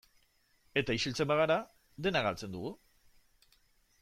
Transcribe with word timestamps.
Eta 0.81 0.95
isiltzen 0.99 1.29
bagara, 1.33 1.59
dena 2.07 2.25
galtzen 2.29 2.57
dugu. 2.57 2.73